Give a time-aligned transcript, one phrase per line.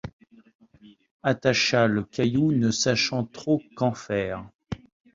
[1.21, 4.49] Attacha le caillou, ne sachant trop qu'en faire